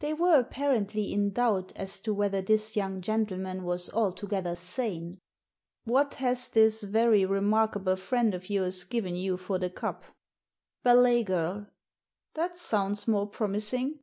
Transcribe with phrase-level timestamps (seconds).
[0.00, 5.20] They were apparently in doubt as to whether this young gentle man was altogether sane."
[5.84, 10.02] What has this very re markable friend of yours given you for the Cup?"
[10.82, 11.68] «Ballet GirL"
[12.34, 14.00] "That sounds more promising.